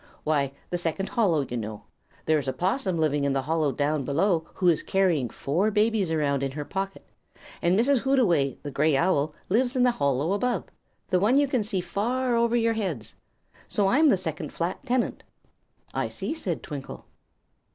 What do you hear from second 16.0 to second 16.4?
see,"